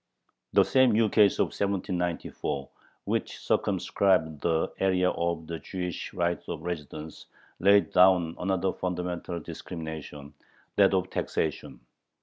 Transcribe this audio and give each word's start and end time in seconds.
The 0.53 0.63
same 0.65 0.93
ukase 0.95 1.37
of 1.37 1.49
1794, 1.53 2.69
which 3.03 3.37
circumscribed 3.37 4.41
the 4.41 4.71
area 4.79 5.11
of 5.11 5.45
the 5.45 5.59
Jewish 5.59 6.11
right 6.15 6.41
of 6.47 6.63
residence, 6.63 7.27
laid 7.59 7.93
down 7.93 8.33
another 8.39 8.73
fundamental 8.73 9.39
discrimination, 9.39 10.33
that 10.75 10.95
of 10.95 11.11
taxation. 11.11 11.81